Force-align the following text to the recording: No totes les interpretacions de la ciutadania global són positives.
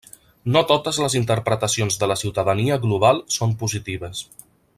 No 0.53 0.61
totes 0.71 0.99
les 1.03 1.15
interpretacions 1.19 1.99
de 2.05 2.09
la 2.13 2.17
ciutadania 2.23 2.79
global 2.87 3.23
són 3.37 3.55
positives. 3.61 4.25